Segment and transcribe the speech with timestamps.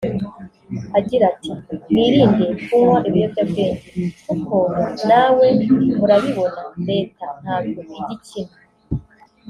[0.99, 1.49] Agira ati
[1.91, 3.67] “Mwirinde [kunywa ibiyobyabwenge]
[4.27, 4.57] kuko
[5.09, 5.45] nawe
[5.97, 8.55] murabibona Leta ntabwo ijya ikina